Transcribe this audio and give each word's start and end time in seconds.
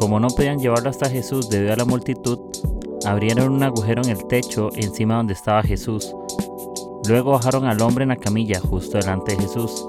Como 0.00 0.18
no 0.18 0.28
podían 0.28 0.58
llevarlo 0.58 0.88
hasta 0.88 1.10
Jesús 1.10 1.50
debido 1.50 1.74
a 1.74 1.76
la 1.76 1.84
multitud, 1.84 2.38
abrieron 3.04 3.52
un 3.52 3.62
agujero 3.62 4.02
en 4.02 4.08
el 4.08 4.26
techo 4.26 4.70
encima 4.74 5.16
donde 5.16 5.34
estaba 5.34 5.62
Jesús. 5.62 6.16
Luego 7.06 7.32
bajaron 7.32 7.66
al 7.66 7.82
hombre 7.82 8.04
en 8.04 8.08
la 8.08 8.16
camilla 8.16 8.60
justo 8.60 8.96
delante 8.96 9.36
de 9.36 9.42
Jesús. 9.42 9.86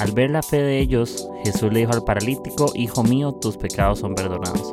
Al 0.00 0.12
ver 0.12 0.30
la 0.30 0.42
fe 0.42 0.58
de 0.58 0.78
ellos, 0.80 1.26
Jesús 1.44 1.72
le 1.72 1.80
dijo 1.80 1.92
al 1.92 2.04
paralítico, 2.04 2.70
Hijo 2.74 3.02
mío, 3.04 3.32
tus 3.32 3.56
pecados 3.56 4.00
son 4.00 4.14
perdonados. 4.14 4.70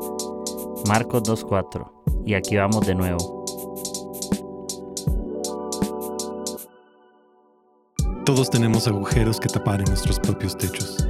Marcos 0.89 1.23
2.4. 1.23 2.25
Y 2.25 2.33
aquí 2.33 2.57
vamos 2.57 2.85
de 2.85 2.95
nuevo. 2.95 3.45
Todos 8.25 8.49
tenemos 8.49 8.87
agujeros 8.89 9.39
que 9.39 9.47
tapar 9.47 9.79
en 9.79 9.85
nuestros 9.85 10.19
propios 10.19 10.57
techos. 10.57 11.07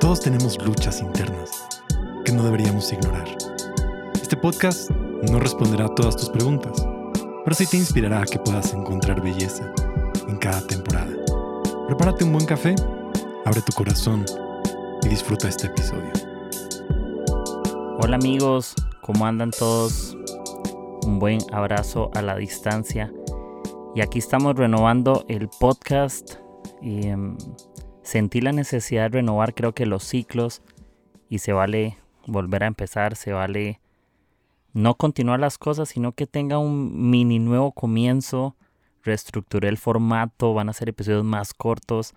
Todos 0.00 0.18
tenemos 0.20 0.60
luchas 0.64 1.00
internas 1.00 1.73
que 2.24 2.32
no 2.32 2.42
deberíamos 2.42 2.90
ignorar. 2.90 3.28
Este 4.14 4.36
podcast 4.36 4.90
no 4.90 5.38
responderá 5.38 5.86
a 5.86 5.94
todas 5.94 6.16
tus 6.16 6.30
preguntas, 6.30 6.86
pero 7.44 7.54
sí 7.54 7.66
te 7.66 7.76
inspirará 7.76 8.22
a 8.22 8.24
que 8.24 8.38
puedas 8.38 8.72
encontrar 8.72 9.20
belleza 9.20 9.70
en 10.26 10.38
cada 10.38 10.66
temporada. 10.66 11.14
Prepárate 11.86 12.24
un 12.24 12.32
buen 12.32 12.46
café, 12.46 12.74
abre 13.44 13.60
tu 13.60 13.72
corazón 13.72 14.24
y 15.02 15.08
disfruta 15.08 15.48
este 15.48 15.66
episodio. 15.66 16.10
Hola 17.98 18.16
amigos, 18.16 18.74
¿cómo 19.02 19.26
andan 19.26 19.50
todos? 19.50 20.16
Un 21.06 21.18
buen 21.18 21.40
abrazo 21.52 22.10
a 22.14 22.22
la 22.22 22.36
distancia. 22.36 23.12
Y 23.94 24.00
aquí 24.00 24.18
estamos 24.18 24.56
renovando 24.56 25.26
el 25.28 25.48
podcast. 25.48 26.36
Y, 26.80 27.06
em, 27.08 27.36
sentí 28.02 28.40
la 28.40 28.52
necesidad 28.52 29.04
de 29.10 29.18
renovar 29.20 29.54
creo 29.54 29.74
que 29.74 29.84
los 29.84 30.04
ciclos 30.04 30.62
y 31.28 31.38
se 31.38 31.52
vale 31.52 31.98
volver 32.26 32.64
a 32.64 32.66
empezar, 32.66 33.16
se 33.16 33.32
vale 33.32 33.80
no 34.72 34.96
continuar 34.96 35.40
las 35.40 35.58
cosas, 35.58 35.88
sino 35.88 36.12
que 36.12 36.26
tenga 36.26 36.58
un 36.58 37.10
mini 37.10 37.38
nuevo 37.38 37.72
comienzo. 37.72 38.56
Reestructuré 39.02 39.68
el 39.68 39.78
formato, 39.78 40.54
van 40.54 40.68
a 40.68 40.72
ser 40.72 40.88
episodios 40.88 41.24
más 41.24 41.54
cortos 41.54 42.14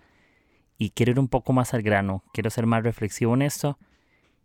y 0.78 0.90
quiero 0.90 1.12
ir 1.12 1.18
un 1.18 1.28
poco 1.28 1.52
más 1.52 1.74
al 1.74 1.82
grano, 1.82 2.22
quiero 2.32 2.50
ser 2.50 2.64
más 2.66 2.84
reflexivo 2.84 3.34
en 3.34 3.42
esto. 3.42 3.78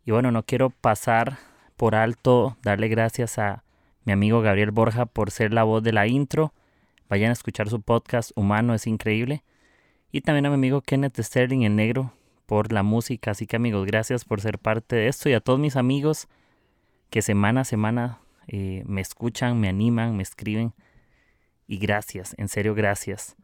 Y 0.03 0.11
bueno, 0.11 0.31
no 0.31 0.43
quiero 0.43 0.71
pasar 0.71 1.37
por 1.77 1.95
alto, 1.95 2.57
darle 2.63 2.87
gracias 2.87 3.37
a 3.37 3.63
mi 4.03 4.11
amigo 4.11 4.41
Gabriel 4.41 4.71
Borja 4.71 5.05
por 5.05 5.31
ser 5.31 5.53
la 5.53 5.63
voz 5.63 5.83
de 5.83 5.93
la 5.93 6.07
intro. 6.07 6.53
Vayan 7.07 7.29
a 7.29 7.33
escuchar 7.33 7.69
su 7.69 7.81
podcast 7.81 8.31
Humano, 8.35 8.73
es 8.73 8.87
increíble. 8.87 9.43
Y 10.11 10.21
también 10.21 10.45
a 10.47 10.49
mi 10.49 10.55
amigo 10.55 10.81
Kenneth 10.81 11.19
Sterling, 11.19 11.61
el 11.61 11.75
negro, 11.75 12.13
por 12.45 12.71
la 12.71 12.83
música. 12.83 13.31
Así 13.31 13.47
que 13.47 13.55
amigos, 13.55 13.85
gracias 13.85 14.25
por 14.25 14.41
ser 14.41 14.59
parte 14.59 14.95
de 14.95 15.07
esto 15.07 15.29
y 15.29 15.33
a 15.33 15.39
todos 15.39 15.59
mis 15.59 15.75
amigos 15.75 16.27
que 17.09 17.21
semana 17.21 17.61
a 17.61 17.65
semana 17.65 18.19
eh, 18.47 18.83
me 18.85 19.01
escuchan, 19.01 19.59
me 19.59 19.69
animan, 19.69 20.17
me 20.17 20.23
escriben. 20.23 20.73
Y 21.67 21.77
gracias, 21.77 22.35
en 22.37 22.49
serio 22.49 22.75
gracias. 22.75 23.35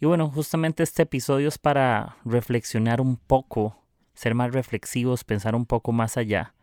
Y 0.00 0.06
bueno, 0.06 0.28
justamente 0.28 0.82
este 0.82 1.02
episodio 1.02 1.48
es 1.48 1.58
para 1.58 2.16
reflexionar 2.24 3.00
un 3.00 3.16
poco, 3.16 3.78
ser 4.14 4.34
más 4.34 4.52
reflexivos, 4.52 5.24
pensar 5.24 5.54
un 5.54 5.66
poco 5.66 5.92
más 5.92 6.16
allá. 6.16 6.54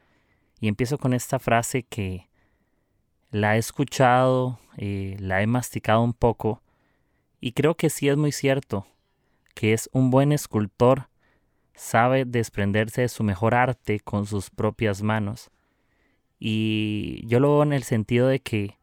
Y 0.59 0.67
empiezo 0.67 0.97
con 0.97 1.13
esta 1.13 1.39
frase 1.39 1.83
que 1.83 2.29
la 3.31 3.55
he 3.55 3.59
escuchado, 3.59 4.59
eh, 4.77 5.15
la 5.19 5.41
he 5.41 5.47
masticado 5.47 6.01
un 6.01 6.13
poco, 6.13 6.61
y 7.39 7.53
creo 7.53 7.75
que 7.75 7.89
sí 7.89 8.09
es 8.09 8.17
muy 8.17 8.31
cierto, 8.31 8.87
que 9.53 9.73
es 9.73 9.89
un 9.93 10.09
buen 10.09 10.31
escultor, 10.31 11.08
sabe 11.79 12.25
desprenderse 12.25 13.01
de 13.01 13.07
su 13.07 13.23
mejor 13.23 13.55
arte 13.55 14.01
con 14.01 14.25
sus 14.25 14.49
propias 14.49 15.01
manos. 15.01 15.49
Y 16.37 17.25
yo 17.25 17.39
lo 17.39 17.53
veo 17.53 17.63
en 17.63 17.73
el 17.73 17.83
sentido 17.83 18.27
de 18.27 18.41
que 18.41 18.77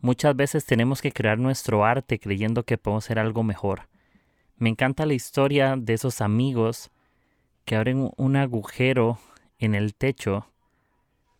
muchas 0.00 0.36
veces 0.36 0.66
tenemos 0.66 1.00
que 1.00 1.12
crear 1.12 1.38
nuestro 1.38 1.84
arte 1.84 2.18
creyendo 2.18 2.62
que 2.62 2.76
podemos 2.76 3.04
ser 3.06 3.18
algo 3.18 3.42
mejor. 3.42 3.88
Me 4.56 4.68
encanta 4.68 5.06
la 5.06 5.14
historia 5.14 5.76
de 5.78 5.94
esos 5.94 6.20
amigos 6.20 6.90
que 7.64 7.74
abren 7.74 8.10
un 8.16 8.36
agujero 8.36 9.18
en 9.58 9.74
el 9.74 9.94
techo 9.94 10.46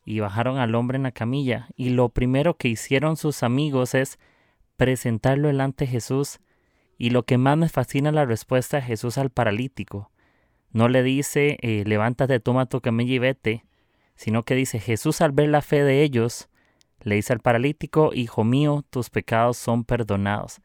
y 0.06 0.20
bajaron 0.20 0.58
al 0.58 0.74
hombre 0.74 0.96
en 0.96 1.02
la 1.02 1.12
camilla. 1.12 1.68
Y 1.76 1.90
lo 1.90 2.08
primero 2.08 2.56
que 2.56 2.68
hicieron 2.68 3.18
sus 3.18 3.42
amigos 3.42 3.94
es 3.94 4.18
presentarlo 4.76 5.48
delante 5.48 5.84
de 5.84 5.90
Jesús. 5.90 6.40
Y 6.96 7.10
lo 7.10 7.24
que 7.24 7.36
más 7.36 7.58
me 7.58 7.68
fascina 7.68 8.08
es 8.08 8.14
la 8.14 8.24
respuesta 8.24 8.78
de 8.78 8.84
Jesús 8.84 9.18
al 9.18 9.30
paralítico. 9.30 10.10
No 10.72 10.88
le 10.88 11.03
dice, 11.03 11.59
eh, 11.62 11.84
levántate, 11.87 12.41
toma 12.41 12.66
tu 12.66 12.81
camilla 12.81 13.15
y 13.15 13.19
vete, 13.19 13.65
sino 14.15 14.44
que 14.44 14.54
dice, 14.54 14.78
Jesús 14.78 15.21
al 15.21 15.32
ver 15.32 15.49
la 15.49 15.62
fe 15.62 15.82
de 15.82 16.03
ellos, 16.03 16.49
le 17.00 17.15
dice 17.15 17.32
al 17.32 17.41
paralítico, 17.41 18.10
Hijo 18.15 18.44
mío, 18.44 18.84
tus 18.91 19.10
pecados 19.10 19.56
son 19.56 19.84
perdonados. 19.84 20.60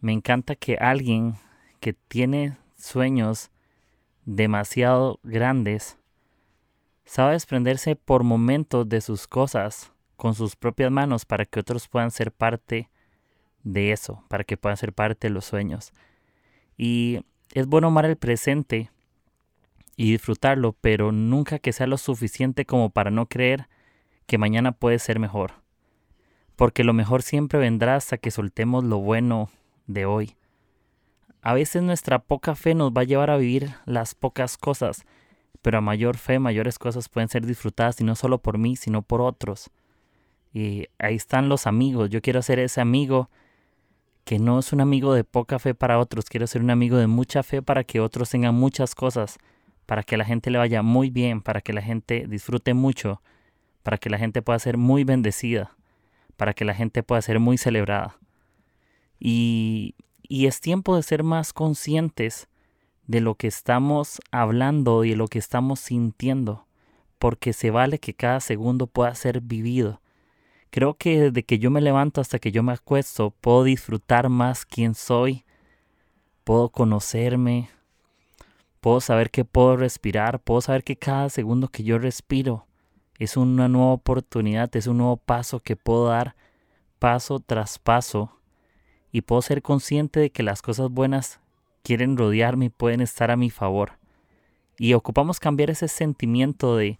Me 0.00 0.12
encanta 0.12 0.56
que 0.56 0.76
alguien 0.76 1.34
que 1.80 1.92
tiene 1.92 2.56
sueños 2.76 3.50
demasiado 4.24 5.20
grandes, 5.22 5.98
sabe 7.04 7.32
desprenderse 7.32 7.96
por 7.96 8.24
momentos 8.24 8.88
de 8.88 9.00
sus 9.00 9.26
cosas 9.26 9.92
con 10.16 10.34
sus 10.34 10.56
propias 10.56 10.90
manos 10.90 11.24
para 11.24 11.44
que 11.44 11.60
otros 11.60 11.88
puedan 11.88 12.10
ser 12.10 12.32
parte 12.32 12.88
de 13.62 13.92
eso, 13.92 14.24
para 14.28 14.44
que 14.44 14.56
puedan 14.56 14.76
ser 14.76 14.92
parte 14.92 15.28
de 15.28 15.34
los 15.34 15.44
sueños. 15.44 15.92
Y 16.76 17.20
es 17.52 17.66
bueno 17.66 17.88
amar 17.88 18.06
el 18.06 18.16
presente 18.16 18.90
y 19.96 20.10
disfrutarlo, 20.12 20.74
pero 20.80 21.12
nunca 21.12 21.58
que 21.58 21.72
sea 21.72 21.86
lo 21.86 21.98
suficiente 21.98 22.64
como 22.64 22.90
para 22.90 23.10
no 23.10 23.26
creer 23.26 23.68
que 24.26 24.38
mañana 24.38 24.72
puede 24.72 24.98
ser 24.98 25.18
mejor. 25.18 25.52
Porque 26.56 26.84
lo 26.84 26.92
mejor 26.92 27.22
siempre 27.22 27.58
vendrá 27.58 27.96
hasta 27.96 28.18
que 28.18 28.30
soltemos 28.30 28.84
lo 28.84 28.98
bueno 28.98 29.50
de 29.86 30.06
hoy. 30.06 30.36
A 31.42 31.52
veces 31.52 31.82
nuestra 31.82 32.20
poca 32.20 32.54
fe 32.54 32.74
nos 32.74 32.92
va 32.92 33.02
a 33.02 33.04
llevar 33.04 33.30
a 33.30 33.36
vivir 33.36 33.74
las 33.84 34.14
pocas 34.14 34.56
cosas, 34.56 35.04
pero 35.62 35.78
a 35.78 35.82
mayor 35.82 36.16
fe, 36.16 36.38
mayores 36.38 36.78
cosas 36.78 37.08
pueden 37.08 37.28
ser 37.28 37.44
disfrutadas 37.44 38.00
y 38.00 38.04
no 38.04 38.14
solo 38.14 38.38
por 38.38 38.58
mí, 38.58 38.76
sino 38.76 39.02
por 39.02 39.20
otros. 39.20 39.70
Y 40.52 40.86
ahí 40.98 41.16
están 41.16 41.48
los 41.48 41.66
amigos. 41.66 42.10
Yo 42.10 42.22
quiero 42.22 42.40
ser 42.42 42.60
ese 42.60 42.80
amigo 42.80 43.28
que 44.24 44.38
no 44.38 44.58
es 44.58 44.72
un 44.72 44.80
amigo 44.80 45.12
de 45.12 45.24
poca 45.24 45.58
fe 45.58 45.74
para 45.74 45.98
otros, 45.98 46.24
quiero 46.24 46.46
ser 46.46 46.62
un 46.62 46.70
amigo 46.70 46.96
de 46.96 47.06
mucha 47.06 47.42
fe 47.42 47.60
para 47.60 47.84
que 47.84 48.00
otros 48.00 48.30
tengan 48.30 48.54
muchas 48.54 48.94
cosas 48.94 49.38
para 49.86 50.02
que 50.02 50.16
la 50.16 50.24
gente 50.24 50.50
le 50.50 50.58
vaya 50.58 50.82
muy 50.82 51.10
bien, 51.10 51.40
para 51.40 51.60
que 51.60 51.72
la 51.72 51.82
gente 51.82 52.26
disfrute 52.28 52.74
mucho, 52.74 53.22
para 53.82 53.98
que 53.98 54.10
la 54.10 54.18
gente 54.18 54.42
pueda 54.42 54.58
ser 54.58 54.76
muy 54.76 55.04
bendecida, 55.04 55.76
para 56.36 56.54
que 56.54 56.64
la 56.64 56.74
gente 56.74 57.02
pueda 57.02 57.22
ser 57.22 57.38
muy 57.40 57.58
celebrada. 57.58 58.16
Y, 59.18 59.94
y 60.22 60.46
es 60.46 60.60
tiempo 60.60 60.96
de 60.96 61.02
ser 61.02 61.22
más 61.22 61.52
conscientes 61.52 62.48
de 63.06 63.20
lo 63.20 63.34
que 63.34 63.46
estamos 63.46 64.20
hablando 64.30 65.04
y 65.04 65.10
de 65.10 65.16
lo 65.16 65.28
que 65.28 65.38
estamos 65.38 65.80
sintiendo, 65.80 66.66
porque 67.18 67.52
se 67.52 67.70
vale 67.70 67.98
que 67.98 68.14
cada 68.14 68.40
segundo 68.40 68.86
pueda 68.86 69.14
ser 69.14 69.40
vivido. 69.40 70.00
Creo 70.70 70.94
que 70.94 71.20
desde 71.20 71.44
que 71.44 71.58
yo 71.58 71.70
me 71.70 71.80
levanto 71.80 72.20
hasta 72.20 72.38
que 72.38 72.50
yo 72.50 72.62
me 72.62 72.72
acuesto, 72.72 73.30
puedo 73.40 73.64
disfrutar 73.64 74.28
más 74.28 74.64
quién 74.64 74.94
soy, 74.94 75.44
puedo 76.42 76.70
conocerme, 76.70 77.70
Puedo 78.84 79.00
saber 79.00 79.30
que 79.30 79.46
puedo 79.46 79.78
respirar, 79.78 80.40
puedo 80.40 80.60
saber 80.60 80.84
que 80.84 80.96
cada 80.96 81.30
segundo 81.30 81.68
que 81.68 81.84
yo 81.84 81.98
respiro 81.98 82.66
es 83.18 83.38
una 83.38 83.66
nueva 83.66 83.94
oportunidad, 83.94 84.76
es 84.76 84.86
un 84.86 84.98
nuevo 84.98 85.16
paso 85.16 85.60
que 85.60 85.74
puedo 85.74 86.08
dar 86.08 86.36
paso 86.98 87.40
tras 87.40 87.78
paso 87.78 88.38
y 89.10 89.22
puedo 89.22 89.40
ser 89.40 89.62
consciente 89.62 90.20
de 90.20 90.28
que 90.28 90.42
las 90.42 90.60
cosas 90.60 90.90
buenas 90.90 91.40
quieren 91.82 92.18
rodearme 92.18 92.66
y 92.66 92.68
pueden 92.68 93.00
estar 93.00 93.30
a 93.30 93.38
mi 93.38 93.48
favor. 93.48 93.92
Y 94.76 94.92
ocupamos 94.92 95.40
cambiar 95.40 95.70
ese 95.70 95.88
sentimiento 95.88 96.76
de 96.76 96.98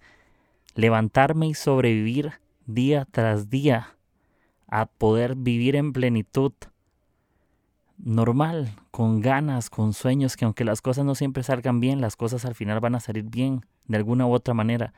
levantarme 0.74 1.48
y 1.48 1.52
sobrevivir 1.52 2.40
día 2.64 3.06
tras 3.10 3.50
día 3.50 3.94
a 4.68 4.86
poder 4.86 5.34
vivir 5.34 5.76
en 5.76 5.92
plenitud 5.92 6.54
normal, 7.98 8.74
con 8.94 9.20
ganas, 9.20 9.70
con 9.70 9.92
sueños, 9.92 10.36
que 10.36 10.44
aunque 10.44 10.62
las 10.62 10.80
cosas 10.80 11.04
no 11.04 11.16
siempre 11.16 11.42
salgan 11.42 11.80
bien, 11.80 12.00
las 12.00 12.14
cosas 12.14 12.44
al 12.44 12.54
final 12.54 12.78
van 12.78 12.94
a 12.94 13.00
salir 13.00 13.24
bien 13.24 13.66
de 13.88 13.96
alguna 13.96 14.24
u 14.24 14.32
otra 14.32 14.54
manera, 14.54 14.94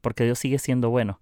porque 0.00 0.22
Dios 0.22 0.38
sigue 0.38 0.60
siendo 0.60 0.90
bueno. 0.90 1.18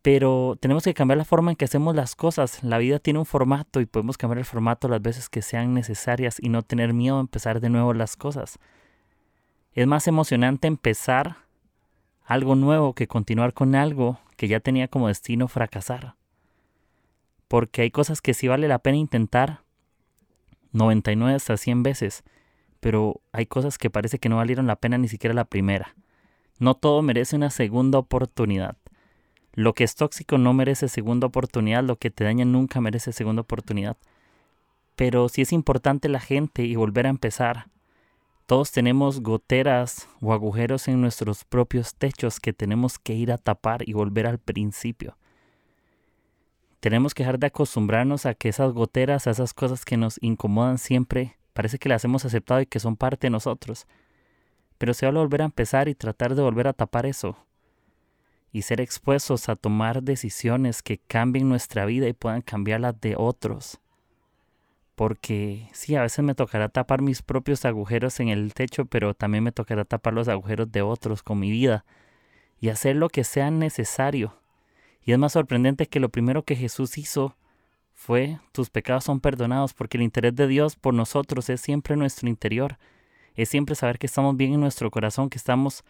Pero 0.00 0.56
tenemos 0.60 0.84
que 0.84 0.94
cambiar 0.94 1.18
la 1.18 1.24
forma 1.24 1.50
en 1.50 1.56
que 1.56 1.64
hacemos 1.64 1.96
las 1.96 2.14
cosas. 2.14 2.62
La 2.62 2.78
vida 2.78 3.00
tiene 3.00 3.18
un 3.18 3.26
formato 3.26 3.80
y 3.80 3.86
podemos 3.86 4.16
cambiar 4.16 4.38
el 4.38 4.44
formato 4.44 4.86
las 4.86 5.02
veces 5.02 5.28
que 5.28 5.42
sean 5.42 5.74
necesarias 5.74 6.36
y 6.40 6.50
no 6.50 6.62
tener 6.62 6.94
miedo 6.94 7.16
a 7.16 7.20
empezar 7.20 7.58
de 7.58 7.68
nuevo 7.68 7.92
las 7.92 8.14
cosas. 8.14 8.60
Es 9.72 9.88
más 9.88 10.06
emocionante 10.06 10.68
empezar 10.68 11.38
algo 12.22 12.54
nuevo 12.54 12.94
que 12.94 13.08
continuar 13.08 13.54
con 13.54 13.74
algo 13.74 14.20
que 14.36 14.46
ya 14.46 14.60
tenía 14.60 14.86
como 14.86 15.08
destino 15.08 15.48
fracasar 15.48 16.14
porque 17.48 17.82
hay 17.82 17.90
cosas 17.90 18.22
que 18.22 18.32
sí 18.32 18.46
vale 18.46 18.68
la 18.68 18.78
pena 18.78 18.96
intentar 18.96 19.64
99 20.72 21.34
hasta 21.34 21.56
100 21.56 21.82
veces, 21.82 22.22
pero 22.80 23.20
hay 23.32 23.46
cosas 23.46 23.78
que 23.78 23.90
parece 23.90 24.18
que 24.18 24.28
no 24.28 24.36
valieron 24.36 24.66
la 24.66 24.76
pena 24.76 24.98
ni 24.98 25.08
siquiera 25.08 25.34
la 25.34 25.44
primera. 25.44 25.94
No 26.58 26.74
todo 26.74 27.02
merece 27.02 27.36
una 27.36 27.50
segunda 27.50 27.98
oportunidad. 27.98 28.76
Lo 29.52 29.74
que 29.74 29.84
es 29.84 29.94
tóxico 29.94 30.38
no 30.38 30.52
merece 30.52 30.88
segunda 30.88 31.26
oportunidad, 31.26 31.82
lo 31.82 31.96
que 31.96 32.10
te 32.10 32.24
daña 32.24 32.44
nunca 32.44 32.80
merece 32.80 33.12
segunda 33.12 33.42
oportunidad. 33.42 33.96
Pero 34.94 35.28
si 35.28 35.42
es 35.42 35.52
importante 35.52 36.08
la 36.08 36.20
gente 36.20 36.62
y 36.64 36.76
volver 36.76 37.06
a 37.06 37.10
empezar. 37.10 37.66
Todos 38.46 38.72
tenemos 38.72 39.20
goteras 39.20 40.08
o 40.20 40.32
agujeros 40.32 40.88
en 40.88 41.00
nuestros 41.00 41.44
propios 41.44 41.94
techos 41.94 42.40
que 42.40 42.52
tenemos 42.52 42.98
que 42.98 43.14
ir 43.14 43.30
a 43.30 43.38
tapar 43.38 43.88
y 43.88 43.92
volver 43.92 44.26
al 44.26 44.38
principio. 44.38 45.16
Tenemos 46.80 47.12
que 47.12 47.22
dejar 47.22 47.38
de 47.38 47.48
acostumbrarnos 47.48 48.24
a 48.24 48.32
que 48.32 48.48
esas 48.48 48.72
goteras, 48.72 49.26
a 49.26 49.30
esas 49.30 49.52
cosas 49.52 49.84
que 49.84 49.98
nos 49.98 50.18
incomodan 50.22 50.78
siempre, 50.78 51.36
parece 51.52 51.78
que 51.78 51.90
las 51.90 52.04
hemos 52.06 52.24
aceptado 52.24 52.62
y 52.62 52.66
que 52.66 52.80
son 52.80 52.96
parte 52.96 53.26
de 53.26 53.30
nosotros. 53.30 53.86
Pero 54.78 54.94
se 54.94 55.04
habla 55.04 55.20
volver 55.20 55.42
a 55.42 55.44
empezar 55.44 55.88
y 55.88 55.94
tratar 55.94 56.34
de 56.34 56.40
volver 56.40 56.66
a 56.68 56.72
tapar 56.72 57.04
eso. 57.04 57.36
Y 58.50 58.62
ser 58.62 58.80
expuestos 58.80 59.50
a 59.50 59.56
tomar 59.56 60.02
decisiones 60.02 60.82
que 60.82 60.96
cambien 60.96 61.50
nuestra 61.50 61.84
vida 61.84 62.08
y 62.08 62.14
puedan 62.14 62.40
cambiar 62.40 62.80
las 62.80 62.98
de 62.98 63.14
otros. 63.14 63.78
Porque 64.94 65.68
sí, 65.74 65.96
a 65.96 66.02
veces 66.02 66.24
me 66.24 66.34
tocará 66.34 66.70
tapar 66.70 67.02
mis 67.02 67.20
propios 67.20 67.66
agujeros 67.66 68.20
en 68.20 68.28
el 68.28 68.54
techo, 68.54 68.86
pero 68.86 69.12
también 69.12 69.44
me 69.44 69.52
tocará 69.52 69.84
tapar 69.84 70.14
los 70.14 70.28
agujeros 70.28 70.72
de 70.72 70.80
otros 70.80 71.22
con 71.22 71.38
mi 71.38 71.50
vida. 71.50 71.84
Y 72.58 72.70
hacer 72.70 72.96
lo 72.96 73.10
que 73.10 73.22
sea 73.22 73.50
necesario. 73.50 74.39
Y 75.04 75.12
es 75.12 75.18
más 75.18 75.32
sorprendente 75.32 75.86
que 75.86 76.00
lo 76.00 76.08
primero 76.08 76.42
que 76.42 76.56
Jesús 76.56 76.98
hizo 76.98 77.36
fue, 77.94 78.38
tus 78.52 78.70
pecados 78.70 79.04
son 79.04 79.20
perdonados, 79.20 79.74
porque 79.74 79.98
el 79.98 80.02
interés 80.02 80.34
de 80.34 80.46
Dios 80.46 80.76
por 80.76 80.94
nosotros 80.94 81.50
es 81.50 81.60
siempre 81.60 81.96
nuestro 81.96 82.28
interior, 82.28 82.78
es 83.34 83.48
siempre 83.48 83.74
saber 83.74 83.98
que 83.98 84.06
estamos 84.06 84.36
bien 84.36 84.54
en 84.54 84.60
nuestro 84.60 84.90
corazón, 84.90 85.30
que 85.30 85.38
estamos 85.38 85.84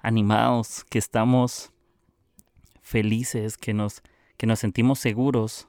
animados, 0.00 0.84
que 0.90 0.98
estamos 0.98 1.72
felices, 2.82 3.56
que 3.56 3.74
nos, 3.74 4.02
que 4.36 4.46
nos 4.46 4.58
sentimos 4.58 4.98
seguros. 4.98 5.68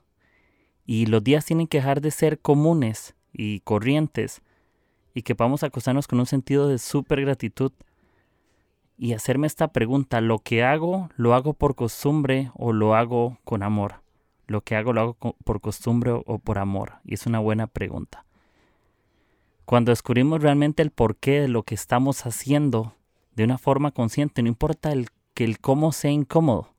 Y 0.85 1.05
los 1.05 1.23
días 1.23 1.45
tienen 1.45 1.67
que 1.67 1.77
dejar 1.77 2.01
de 2.01 2.11
ser 2.11 2.39
comunes 2.39 3.15
y 3.31 3.61
corrientes 3.61 4.41
y 5.13 5.21
que 5.21 5.35
podamos 5.35 5.63
acostarnos 5.63 6.07
con 6.07 6.19
un 6.19 6.25
sentido 6.25 6.67
de 6.67 6.79
super 6.79 7.21
gratitud 7.21 7.71
y 9.03 9.11
hacerme 9.11 9.47
esta 9.47 9.67
pregunta, 9.67 10.21
¿lo 10.21 10.39
que 10.39 10.63
hago 10.63 11.09
lo 11.17 11.33
hago 11.33 11.53
por 11.53 11.75
costumbre 11.75 12.51
o 12.55 12.71
lo 12.71 12.95
hago 12.95 13.38
con 13.44 13.61
amor? 13.61 13.95
lo 14.47 14.61
que 14.61 14.77
hago 14.77 14.94
lo 14.94 15.01
hago 15.01 15.35
por 15.44 15.59
costumbre 15.59 16.11
o 16.13 16.39
por 16.39 16.57
amor? 16.57 16.94
Y 17.03 17.15
es 17.15 17.25
una 17.25 17.39
buena 17.39 17.67
pregunta. 17.67 18.23
Cuando 19.65 19.91
descubrimos 19.91 20.41
realmente 20.41 20.81
el 20.81 20.91
porqué 20.91 21.41
de 21.41 21.47
lo 21.50 21.63
que 21.63 21.75
estamos 21.75 22.25
haciendo 22.25 22.95
de 23.35 23.44
una 23.44 23.57
forma 23.57 23.91
consciente, 23.91 24.41
no 24.41 24.47
importa 24.47 24.94
el, 24.94 25.09
que 25.33 25.44
el 25.44 25.59
cómo 25.59 25.91
sea 25.91 26.11
incómodo, 26.11 26.73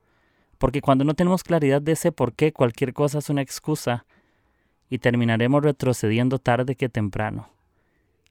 porque 0.56 0.80
cuando 0.80 1.04
no 1.04 1.12
tenemos 1.12 1.44
claridad 1.44 1.82
de 1.82 1.92
ese 1.92 2.10
porqué, 2.10 2.54
cualquier 2.54 2.94
cosa 2.94 3.18
es 3.18 3.28
una 3.28 3.42
excusa 3.42 4.06
y 4.88 4.96
terminaremos 4.96 5.62
retrocediendo 5.62 6.38
tarde 6.38 6.74
que 6.74 6.88
temprano. 6.88 7.50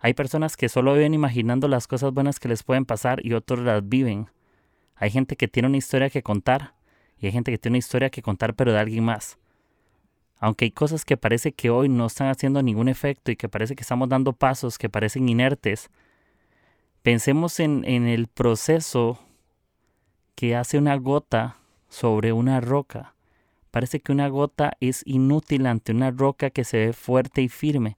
Hay 0.03 0.13
personas 0.13 0.57
que 0.57 0.67
solo 0.67 0.93
viven 0.95 1.13
imaginando 1.13 1.69
las 1.69 1.87
cosas 1.87 2.11
buenas 2.11 2.37
que 2.37 2.49
les 2.49 2.61
pueden 2.61 2.83
pasar 2.83 3.25
y 3.25 3.35
otros 3.35 3.61
las 3.61 3.87
viven. 3.87 4.29
Hay 4.97 5.09
gente 5.09 5.37
que 5.37 5.47
tiene 5.47 5.69
una 5.69 5.77
historia 5.77 6.09
que 6.09 6.21
contar 6.21 6.73
y 7.17 7.27
hay 7.27 7.31
gente 7.31 7.51
que 7.51 7.57
tiene 7.57 7.75
una 7.75 7.79
historia 7.79 8.09
que 8.09 8.21
contar 8.21 8.53
pero 8.53 8.73
de 8.73 8.79
alguien 8.79 9.05
más. 9.05 9.37
Aunque 10.39 10.65
hay 10.65 10.71
cosas 10.71 11.05
que 11.05 11.15
parece 11.15 11.53
que 11.53 11.69
hoy 11.69 11.87
no 11.87 12.07
están 12.07 12.27
haciendo 12.27 12.61
ningún 12.61 12.89
efecto 12.89 13.31
y 13.31 13.37
que 13.37 13.47
parece 13.47 13.77
que 13.77 13.83
estamos 13.83 14.09
dando 14.09 14.33
pasos 14.33 14.77
que 14.77 14.89
parecen 14.89 15.29
inertes, 15.29 15.89
pensemos 17.01 17.61
en, 17.61 17.85
en 17.85 18.05
el 18.05 18.27
proceso 18.27 19.19
que 20.35 20.57
hace 20.57 20.77
una 20.77 20.97
gota 20.97 21.55
sobre 21.87 22.33
una 22.33 22.59
roca. 22.59 23.15
Parece 23.71 24.01
que 24.01 24.11
una 24.11 24.27
gota 24.27 24.73
es 24.81 25.01
inútil 25.05 25.65
ante 25.65 25.93
una 25.93 26.11
roca 26.11 26.49
que 26.49 26.65
se 26.65 26.87
ve 26.87 26.91
fuerte 26.91 27.41
y 27.41 27.47
firme, 27.47 27.95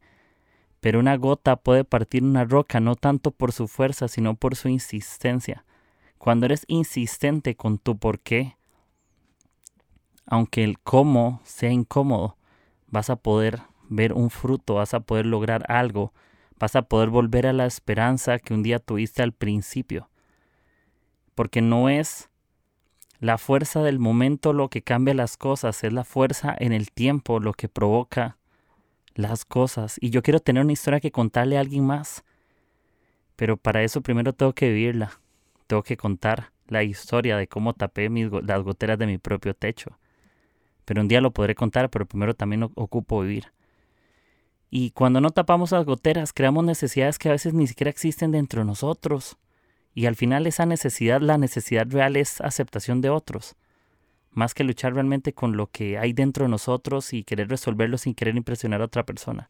pero 0.85 0.99
una 0.99 1.17
gota 1.17 1.55
puede 1.55 1.83
partir 1.83 2.21
una 2.21 2.45
roca 2.45 2.79
no 2.79 2.95
tanto 2.95 3.31
por 3.31 3.51
su 3.51 3.67
fuerza, 3.67 4.07
sino 4.07 4.35
por 4.35 4.55
su 4.55 4.67
insistencia. 4.67 5.65
Cuando 6.19 6.45
eres 6.45 6.63
insistente 6.67 7.55
con 7.55 7.79
tu 7.79 7.97
por 7.97 8.19
qué, 8.19 8.55
aunque 10.27 10.63
el 10.63 10.77
cómo 10.77 11.41
sea 11.43 11.71
incómodo, 11.71 12.37
vas 12.85 13.09
a 13.09 13.15
poder 13.15 13.63
ver 13.89 14.13
un 14.13 14.29
fruto, 14.29 14.75
vas 14.75 14.93
a 14.93 14.99
poder 14.99 15.25
lograr 15.25 15.65
algo, 15.69 16.13
vas 16.59 16.75
a 16.75 16.83
poder 16.83 17.09
volver 17.09 17.47
a 17.47 17.53
la 17.53 17.65
esperanza 17.65 18.37
que 18.37 18.53
un 18.53 18.61
día 18.61 18.77
tuviste 18.77 19.23
al 19.23 19.31
principio. 19.31 20.11
Porque 21.33 21.63
no 21.63 21.89
es 21.89 22.29
la 23.19 23.39
fuerza 23.39 23.81
del 23.81 23.97
momento 23.97 24.53
lo 24.53 24.69
que 24.69 24.83
cambia 24.83 25.15
las 25.15 25.35
cosas, 25.35 25.83
es 25.83 25.91
la 25.91 26.03
fuerza 26.03 26.55
en 26.55 26.73
el 26.73 26.91
tiempo 26.91 27.39
lo 27.39 27.53
que 27.53 27.69
provoca 27.69 28.37
las 29.15 29.45
cosas. 29.45 29.97
Y 29.99 30.11
yo 30.11 30.21
quiero 30.21 30.39
tener 30.39 30.63
una 30.63 30.73
historia 30.73 30.99
que 30.99 31.11
contarle 31.11 31.57
a 31.57 31.61
alguien 31.61 31.85
más. 31.85 32.23
Pero 33.35 33.57
para 33.57 33.83
eso 33.83 34.01
primero 34.01 34.33
tengo 34.33 34.53
que 34.53 34.69
vivirla. 34.69 35.19
Tengo 35.67 35.81
que 35.81 35.97
contar 35.97 36.51
la 36.67 36.83
historia 36.83 37.37
de 37.37 37.47
cómo 37.47 37.73
tapé 37.73 38.09
mis, 38.09 38.29
las 38.31 38.61
goteras 38.61 38.99
de 38.99 39.07
mi 39.07 39.17
propio 39.17 39.55
techo 39.55 39.97
pero 40.85 41.01
un 41.01 41.07
día 41.07 41.19
lo 41.19 41.31
podré 41.31 41.55
contar, 41.55 41.89
pero 41.89 42.05
primero 42.05 42.35
también 42.35 42.63
ocupo 42.75 43.21
vivir. 43.21 43.51
Y 44.69 44.91
cuando 44.91 45.19
no 45.19 45.31
tapamos 45.31 45.71
las 45.71 45.85
goteras, 45.85 46.31
creamos 46.31 46.63
necesidades 46.63 47.17
que 47.17 47.29
a 47.29 47.33
veces 47.33 47.53
ni 47.53 47.67
siquiera 47.67 47.89
existen 47.89 48.31
dentro 48.31 48.61
de 48.61 48.65
nosotros. 48.65 49.37
Y 49.93 50.05
al 50.05 50.15
final 50.15 50.45
esa 50.47 50.65
necesidad, 50.65 51.21
la 51.21 51.37
necesidad 51.37 51.87
real 51.89 52.15
es 52.15 52.39
aceptación 52.41 53.01
de 53.01 53.09
otros. 53.09 53.55
Más 54.35 54.53
que 54.53 54.63
luchar 54.63 54.93
realmente 54.93 55.33
con 55.33 55.57
lo 55.57 55.67
que 55.67 55.97
hay 55.97 56.13
dentro 56.13 56.45
de 56.45 56.49
nosotros 56.49 57.13
y 57.13 57.23
querer 57.23 57.49
resolverlo 57.49 57.97
sin 57.97 58.13
querer 58.13 58.35
impresionar 58.35 58.81
a 58.81 58.85
otra 58.85 59.03
persona. 59.03 59.49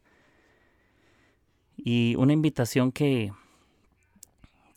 Y 1.76 2.14
una 2.16 2.32
invitación 2.32 2.92
que, 2.92 3.32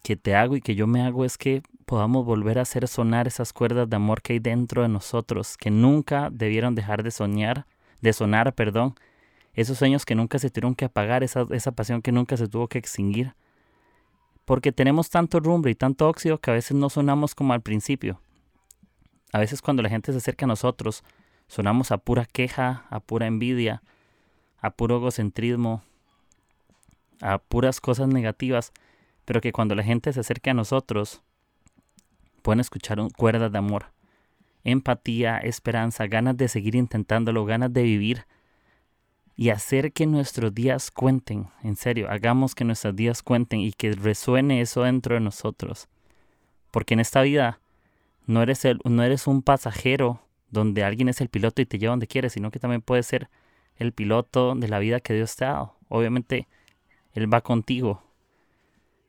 que 0.03 0.17
te 0.17 0.35
hago 0.35 0.55
y 0.55 0.61
que 0.61 0.75
yo 0.75 0.87
me 0.87 1.01
hago 1.03 1.25
es 1.25 1.37
que 1.37 1.61
podamos 1.85 2.25
volver 2.25 2.59
a 2.59 2.63
hacer 2.63 2.87
sonar 2.87 3.27
esas 3.27 3.53
cuerdas 3.53 3.89
de 3.89 3.95
amor 3.95 4.21
que 4.21 4.33
hay 4.33 4.39
dentro 4.39 4.81
de 4.81 4.89
nosotros, 4.89 5.57
que 5.57 5.71
nunca 5.71 6.29
debieron 6.31 6.75
dejar 6.75 7.03
de 7.03 7.11
soñar, 7.11 7.65
de 8.01 8.11
sonar, 8.11 8.53
perdón, 8.53 8.95
esos 9.53 9.77
sueños 9.77 10.05
que 10.05 10.15
nunca 10.15 10.39
se 10.39 10.49
tuvieron 10.49 10.75
que 10.75 10.85
apagar, 10.85 11.23
esa, 11.23 11.45
esa 11.51 11.71
pasión 11.71 12.01
que 12.01 12.11
nunca 12.11 12.35
se 12.35 12.47
tuvo 12.47 12.67
que 12.67 12.79
extinguir. 12.79 13.33
Porque 14.45 14.71
tenemos 14.71 15.09
tanto 15.09 15.39
rumbre 15.39 15.71
y 15.71 15.75
tanto 15.75 16.09
óxido 16.09 16.39
que 16.39 16.49
a 16.49 16.55
veces 16.55 16.75
no 16.75 16.89
sonamos 16.89 17.35
como 17.35 17.53
al 17.53 17.61
principio. 17.61 18.19
A 19.31 19.39
veces 19.39 19.61
cuando 19.61 19.83
la 19.83 19.89
gente 19.89 20.11
se 20.11 20.17
acerca 20.17 20.45
a 20.45 20.47
nosotros, 20.47 21.03
sonamos 21.47 21.91
a 21.91 21.97
pura 21.97 22.25
queja, 22.25 22.85
a 22.89 22.99
pura 22.99 23.27
envidia, 23.27 23.81
a 24.59 24.71
puro 24.71 24.97
egocentrismo, 24.97 25.83
a 27.21 27.37
puras 27.37 27.79
cosas 27.79 28.07
negativas, 28.07 28.71
pero 29.25 29.41
que 29.41 29.51
cuando 29.51 29.75
la 29.75 29.83
gente 29.83 30.11
se 30.13 30.19
acerca 30.19 30.51
a 30.51 30.55
nosotros, 30.55 31.21
pueden 32.41 32.59
escuchar 32.59 32.99
cuerdas 33.15 33.51
de 33.51 33.57
amor, 33.57 33.87
empatía, 34.63 35.37
esperanza, 35.37 36.07
ganas 36.07 36.37
de 36.37 36.47
seguir 36.47 36.75
intentándolo, 36.75 37.45
ganas 37.45 37.71
de 37.71 37.83
vivir 37.83 38.25
y 39.35 39.51
hacer 39.51 39.93
que 39.93 40.05
nuestros 40.05 40.53
días 40.53 40.91
cuenten, 40.91 41.47
en 41.63 41.75
serio, 41.75 42.09
hagamos 42.09 42.55
que 42.55 42.65
nuestros 42.65 42.95
días 42.95 43.23
cuenten 43.23 43.61
y 43.61 43.71
que 43.71 43.91
resuene 43.93 44.61
eso 44.61 44.83
dentro 44.83 45.15
de 45.15 45.21
nosotros. 45.21 45.87
Porque 46.71 46.93
en 46.93 46.99
esta 46.99 47.21
vida 47.21 47.59
no 48.29 48.43
eres, 48.43 48.63
el, 48.63 48.79
no 48.85 49.01
eres 49.01 49.25
un 49.25 49.41
pasajero 49.41 50.21
donde 50.51 50.83
alguien 50.83 51.09
es 51.09 51.19
el 51.19 51.29
piloto 51.29 51.63
y 51.63 51.65
te 51.65 51.79
lleva 51.79 51.93
donde 51.93 52.05
quieres, 52.05 52.33
sino 52.33 52.51
que 52.51 52.59
también 52.59 52.83
puedes 52.83 53.07
ser 53.07 53.27
el 53.75 53.91
piloto 53.91 54.53
de 54.53 54.67
la 54.67 54.77
vida 54.77 54.99
que 54.99 55.15
Dios 55.15 55.35
te 55.35 55.45
ha 55.45 55.53
dado. 55.53 55.77
Obviamente, 55.87 56.47
Él 57.13 57.33
va 57.33 57.41
contigo, 57.41 58.03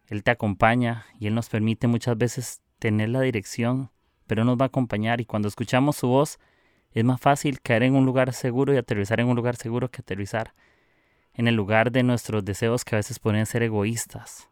Él 0.09 0.23
te 0.23 0.31
acompaña 0.31 1.05
y 1.19 1.27
Él 1.27 1.35
nos 1.35 1.51
permite 1.51 1.87
muchas 1.87 2.17
veces 2.17 2.63
tener 2.79 3.11
la 3.11 3.21
dirección, 3.21 3.91
pero 4.27 4.47
nos 4.47 4.57
va 4.57 4.65
a 4.65 4.69
acompañar 4.69 5.21
y 5.21 5.27
cuando 5.27 5.49
escuchamos 5.49 5.97
su 5.97 6.09
voz 6.09 6.39
es 6.93 7.05
más 7.05 7.21
fácil 7.21 7.61
caer 7.61 7.83
en 7.83 7.97
un 7.97 8.07
lugar 8.07 8.33
seguro 8.33 8.73
y 8.73 8.79
aterrizar 8.79 9.21
en 9.21 9.29
un 9.29 9.37
lugar 9.37 9.57
seguro 9.57 9.91
que 9.91 10.01
aterrizar 10.01 10.55
en 11.35 11.47
el 11.47 11.57
lugar 11.57 11.93
de 11.93 12.05
nuestros 12.05 12.43
deseos 12.43 12.87
que 12.87 12.97
a 12.97 13.01
veces 13.01 13.19
pueden 13.19 13.45
ser 13.45 13.65
egoístas. 13.65 14.49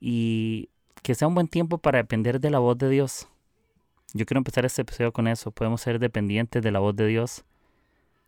Y 0.00 0.70
que 1.02 1.14
sea 1.14 1.28
un 1.28 1.34
buen 1.34 1.48
tiempo 1.48 1.78
para 1.78 1.98
depender 1.98 2.40
de 2.40 2.50
la 2.50 2.58
voz 2.58 2.78
de 2.78 2.88
Dios. 2.88 3.28
Yo 4.12 4.26
quiero 4.26 4.38
empezar 4.38 4.64
este 4.64 4.82
episodio 4.82 5.12
con 5.12 5.28
eso. 5.28 5.50
Podemos 5.50 5.80
ser 5.80 5.98
dependientes 5.98 6.62
de 6.62 6.70
la 6.70 6.78
voz 6.78 6.96
de 6.96 7.06
Dios, 7.06 7.44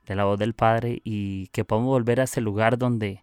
de 0.07 0.15
la 0.15 0.25
voz 0.25 0.39
del 0.39 0.55
Padre 0.55 1.01
y 1.05 1.49
que 1.49 1.65
podamos 1.65 1.89
volver 1.89 2.21
a 2.21 2.25
ese 2.25 2.41
lugar 2.41 2.79
donde 2.79 3.23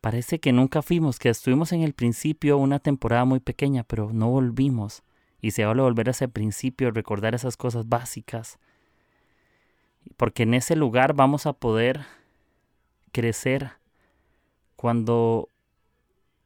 Parece 0.00 0.40
que 0.40 0.52
nunca 0.52 0.80
fuimos, 0.80 1.18
que 1.18 1.28
estuvimos 1.28 1.72
en 1.72 1.82
el 1.82 1.92
principio 1.92 2.56
una 2.56 2.78
temporada 2.78 3.26
muy 3.26 3.38
pequeña, 3.38 3.84
pero 3.84 4.10
no 4.12 4.30
volvimos. 4.30 5.02
Y 5.42 5.50
se 5.50 5.62
de 5.62 5.74
volver 5.74 6.08
a 6.08 6.12
ese 6.12 6.28
principio, 6.28 6.90
recordar 6.90 7.34
esas 7.34 7.56
cosas 7.56 7.88
básicas. 7.88 8.58
Porque 10.16 10.44
en 10.44 10.54
ese 10.54 10.74
lugar 10.74 11.12
vamos 11.12 11.46
a 11.46 11.52
poder 11.52 12.06
crecer 13.12 13.72
cuando 14.76 15.48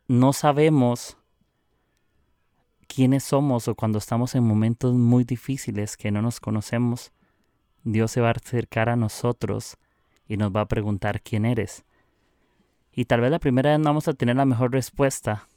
no 0.09 0.33
sabemos 0.33 1.17
quiénes 2.95 3.25
somos 3.25 3.67
o 3.67 3.75
cuando 3.75 3.99
estamos 3.99 4.35
en 4.37 4.45
momentos 4.45 4.95
muy 4.95 5.25
difíciles 5.25 5.97
que 5.97 6.13
no 6.13 6.23
nos 6.23 6.39
conocemos, 6.39 7.13
Dios 7.83 8.13
se 8.13 8.21
va 8.21 8.29
a 8.29 8.33
acercar 8.33 8.89
a 8.89 8.95
nosotros 8.95 9.79
y 10.29 10.37
nos 10.37 10.53
va 10.53 10.61
a 10.61 10.69
preguntar 10.69 11.21
quién 11.21 11.45
eres. 11.45 11.85
Y 12.93 13.07
tal 13.07 13.21
vez 13.21 13.33
la 13.33 13.41
primera 13.41 13.71
vez 13.71 13.81
no 13.81 13.87
vamos 13.87 14.07
a 14.07 14.15
tener 14.15 14.37
la 14.37 14.45
mejor 14.45 14.73
respuesta 14.73 15.49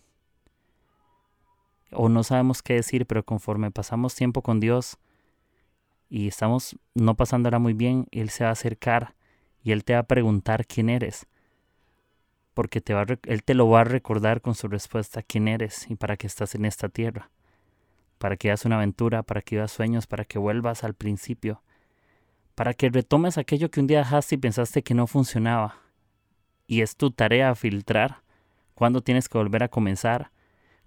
o 1.91 2.09
no 2.09 2.23
sabemos 2.23 2.63
qué 2.63 2.73
decir, 2.73 3.05
pero 3.05 3.23
conforme 3.23 3.69
pasamos 3.69 4.15
tiempo 4.15 4.41
con 4.41 4.59
Dios 4.59 4.97
y 6.09 6.27
estamos 6.27 6.75
no 6.95 7.15
pasándola 7.15 7.59
muy 7.59 7.73
bien, 7.73 8.07
Él 8.11 8.31
se 8.31 8.45
va 8.45 8.49
a 8.49 8.53
acercar 8.53 9.13
y 9.63 9.73
Él 9.73 9.83
te 9.83 9.93
va 9.93 9.99
a 9.99 10.07
preguntar 10.07 10.65
quién 10.65 10.89
eres. 10.89 11.27
Porque 12.57 12.81
te 12.81 12.95
va 12.95 13.05
Él 13.25 13.43
te 13.43 13.53
lo 13.53 13.69
va 13.69 13.81
a 13.81 13.83
recordar 13.83 14.41
con 14.41 14.55
su 14.55 14.67
respuesta 14.67 15.21
quién 15.21 15.47
eres 15.47 15.91
y 15.91 15.95
para 15.95 16.17
qué 16.17 16.25
estás 16.25 16.55
en 16.55 16.65
esta 16.65 16.89
tierra. 16.89 17.29
Para 18.17 18.35
que 18.35 18.49
hagas 18.49 18.65
una 18.65 18.77
aventura, 18.77 19.21
para 19.21 19.43
que 19.43 19.57
vivas 19.57 19.71
sueños, 19.71 20.07
para 20.07 20.25
que 20.25 20.39
vuelvas 20.39 20.83
al 20.83 20.95
principio. 20.95 21.61
Para 22.55 22.73
que 22.73 22.89
retomes 22.89 23.37
aquello 23.37 23.69
que 23.69 23.79
un 23.79 23.85
día 23.85 23.99
dejaste 23.99 24.33
y 24.33 24.37
pensaste 24.39 24.81
que 24.81 24.95
no 24.95 25.05
funcionaba 25.05 25.75
y 26.65 26.81
es 26.81 26.95
tu 26.95 27.11
tarea 27.11 27.53
filtrar 27.53 28.23
cuándo 28.73 29.01
tienes 29.01 29.29
que 29.29 29.37
volver 29.37 29.61
a 29.61 29.69
comenzar, 29.69 30.31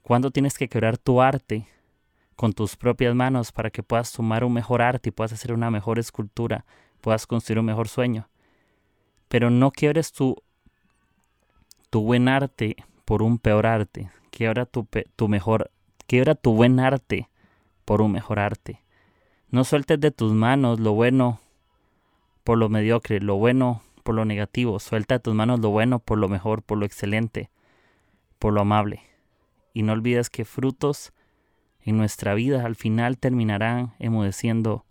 cuándo 0.02 0.32
tienes 0.32 0.58
que 0.58 0.68
quebrar 0.68 0.98
tu 0.98 1.22
arte 1.22 1.68
con 2.34 2.52
tus 2.52 2.74
propias 2.74 3.14
manos 3.14 3.52
para 3.52 3.70
que 3.70 3.84
puedas 3.84 4.10
tomar 4.10 4.42
un 4.42 4.54
mejor 4.54 4.82
arte 4.82 5.10
y 5.10 5.12
puedas 5.12 5.34
hacer 5.34 5.52
una 5.52 5.70
mejor 5.70 6.00
escultura, 6.00 6.64
puedas 7.00 7.28
construir 7.28 7.60
un 7.60 7.66
mejor 7.66 7.86
sueño. 7.86 8.28
Pero 9.28 9.50
no 9.50 9.70
quiebres 9.70 10.10
tu, 10.10 10.34
tu 11.90 12.02
buen 12.02 12.28
arte 12.28 12.76
por 13.04 13.22
un 13.22 13.38
peor 13.38 13.66
arte. 13.66 14.10
Quiebra 14.30 14.64
tu, 14.64 14.86
tu 15.16 15.28
mejor, 15.28 15.70
quiebra 16.06 16.34
tu 16.34 16.54
buen 16.54 16.80
arte 16.80 17.28
por 17.84 18.00
un 18.00 18.12
mejor 18.12 18.38
arte. 18.38 18.80
No 19.50 19.64
sueltes 19.64 20.00
de 20.00 20.12
tus 20.12 20.32
manos 20.32 20.78
lo 20.78 20.92
bueno 20.92 21.40
por 22.44 22.56
lo 22.56 22.68
mediocre, 22.68 23.20
lo 23.20 23.36
bueno 23.36 23.82
por 24.02 24.14
lo 24.14 24.24
negativo, 24.24 24.78
suelta 24.78 25.16
de 25.16 25.20
tus 25.20 25.34
manos 25.34 25.60
lo 25.60 25.70
bueno 25.70 25.98
por 25.98 26.18
lo 26.18 26.28
mejor, 26.28 26.62
por 26.62 26.78
lo 26.78 26.86
excelente, 26.86 27.50
por 28.38 28.52
lo 28.52 28.60
amable. 28.60 29.02
Y 29.74 29.82
no 29.82 29.92
olvides 29.92 30.30
que 30.30 30.44
frutos 30.44 31.12
en 31.82 31.96
nuestra 31.96 32.34
vida 32.34 32.64
al 32.64 32.76
final 32.76 33.18
terminarán 33.18 33.94
emudeciendo 33.98 34.84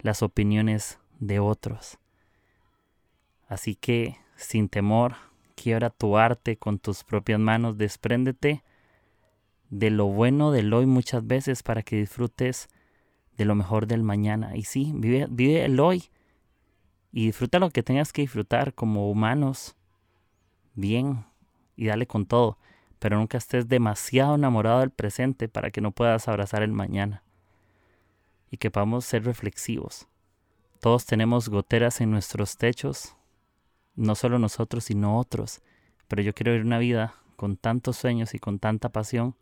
las 0.00 0.22
opiniones 0.22 0.98
de 1.18 1.38
otros. 1.38 1.98
Así 3.48 3.74
que, 3.74 4.16
sin 4.36 4.68
temor, 4.68 5.16
quiebra 5.60 5.90
tu 5.90 6.16
arte 6.16 6.56
con 6.56 6.78
tus 6.78 7.04
propias 7.04 7.40
manos, 7.40 7.76
despréndete 7.78 8.62
de 9.70 9.90
lo 9.90 10.06
bueno 10.06 10.52
del 10.52 10.72
hoy 10.72 10.86
muchas 10.86 11.26
veces 11.26 11.62
para 11.62 11.82
que 11.82 11.96
disfrutes 11.96 12.68
de 13.36 13.44
lo 13.44 13.54
mejor 13.54 13.86
del 13.86 14.02
mañana. 14.02 14.56
Y 14.56 14.64
sí, 14.64 14.92
vive, 14.94 15.26
vive 15.30 15.64
el 15.64 15.80
hoy 15.80 16.10
y 17.12 17.26
disfruta 17.26 17.58
lo 17.58 17.70
que 17.70 17.82
tengas 17.82 18.12
que 18.12 18.22
disfrutar 18.22 18.74
como 18.74 19.10
humanos. 19.10 19.76
Bien. 20.74 21.24
Y 21.76 21.86
dale 21.86 22.06
con 22.06 22.26
todo. 22.26 22.58
Pero 22.98 23.18
nunca 23.18 23.38
estés 23.38 23.68
demasiado 23.68 24.34
enamorado 24.34 24.80
del 24.80 24.90
presente 24.90 25.48
para 25.48 25.70
que 25.70 25.80
no 25.80 25.92
puedas 25.92 26.28
abrazar 26.28 26.62
el 26.62 26.72
mañana. 26.72 27.22
Y 28.50 28.56
que 28.56 28.70
podamos 28.70 29.04
ser 29.04 29.24
reflexivos. 29.24 30.08
Todos 30.80 31.06
tenemos 31.06 31.48
goteras 31.48 32.00
en 32.00 32.10
nuestros 32.10 32.56
techos. 32.56 33.17
No 33.98 34.14
solo 34.14 34.38
nosotros, 34.38 34.84
sino 34.84 35.18
otros. 35.18 35.60
Pero 36.06 36.22
yo 36.22 36.32
quiero 36.32 36.52
vivir 36.52 36.64
una 36.64 36.78
vida 36.78 37.14
con 37.36 37.56
tantos 37.56 37.96
sueños 37.96 38.32
y 38.34 38.38
con 38.38 38.58
tanta 38.58 38.88
pasión 38.88 39.34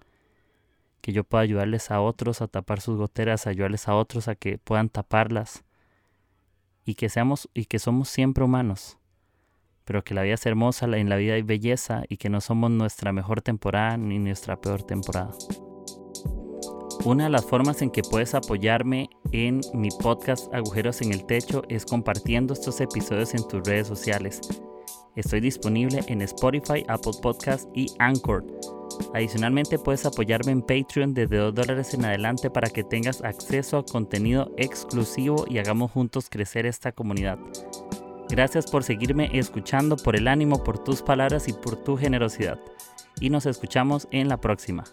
que 1.01 1.13
yo 1.13 1.25
pueda 1.25 1.43
ayudarles 1.43 1.91
a 1.91 2.01
otros 2.01 2.41
a 2.41 2.49
tapar 2.49 2.81
sus 2.81 2.97
goteras, 2.97 3.47
ayudarles 3.47 3.87
a 3.87 3.95
otros 3.95 4.29
a 4.29 4.35
que 4.35 4.59
puedan 4.59 4.89
taparlas 4.89 5.63
y 6.85 6.95
que 6.95 7.09
seamos 7.09 7.49
y 7.55 7.67
que 7.67 7.79
somos 7.79 8.09
siempre 8.09 8.45
humanos, 8.45 8.99
pero 9.85 10.03
que 10.03 10.15
la 10.15 10.23
vida 10.23 10.35
es 10.35 10.47
hermosa, 10.47 10.87
en 10.87 11.09
la 11.09 11.17
vida 11.17 11.35
hay 11.35 11.43
belleza 11.43 12.03
y 12.09 12.17
que 12.17 12.31
no 12.31 12.41
somos 12.41 12.71
nuestra 12.71 13.13
mejor 13.13 13.43
temporada 13.43 13.97
ni 13.97 14.19
nuestra 14.19 14.61
peor 14.61 14.83
temporada. 14.83 15.33
Una 17.05 17.25
de 17.25 17.31
las 17.31 17.45
formas 17.45 17.83
en 17.83 17.91
que 17.91 18.03
puedes 18.03 18.35
apoyarme 18.35 19.11
en 19.33 19.61
mi 19.75 19.89
podcast 19.91 20.53
Agujeros 20.53 21.03
en 21.03 21.13
el 21.13 21.25
Techo 21.25 21.63
es 21.69 21.85
compartiendo 21.85 22.53
estos 22.53 22.81
episodios 22.81 23.35
en 23.35 23.47
tus 23.47 23.63
redes 23.67 23.87
sociales. 23.87 24.41
Estoy 25.15 25.41
disponible 25.41 26.01
en 26.09 26.23
Spotify, 26.23 26.85
Apple 26.89 27.13
Podcast 27.23 27.69
y 27.75 27.87
Anchor. 27.99 28.45
Adicionalmente 29.15 29.79
puedes 29.79 30.05
apoyarme 30.05 30.53
en 30.53 30.63
Patreon 30.63 31.15
desde 31.15 31.37
2 31.37 31.55
dólares 31.55 31.95
en 31.95 32.05
adelante 32.05 32.51
para 32.51 32.71
que 32.71 32.85
tengas 32.85 33.23
acceso 33.23 33.79
a 33.79 33.85
contenido 33.85 34.51
exclusivo 34.57 35.45
y 35.49 35.59
hagamos 35.59 35.93
juntos 35.93 36.29
crecer 36.29 36.67
esta 36.67 36.93
comunidad. 36.93 37.39
Gracias 38.29 38.69
por 38.69 38.83
seguirme 38.83 39.31
escuchando, 39.33 39.97
por 39.97 40.17
el 40.17 40.27
ánimo, 40.27 40.65
por 40.65 40.83
tus 40.83 41.03
palabras 41.03 41.47
y 41.49 41.53
por 41.53 41.77
tu 41.77 41.97
generosidad. 41.97 42.59
Y 43.21 43.31
nos 43.31 43.47
escuchamos 43.47 44.09
en 44.11 44.29
la 44.29 44.41
próxima. 44.41 44.85